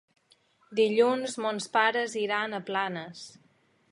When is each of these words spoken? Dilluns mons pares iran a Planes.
Dilluns 0.79 1.35
mons 1.43 1.69
pares 1.77 2.17
iran 2.23 2.59
a 2.61 2.65
Planes. 2.71 3.23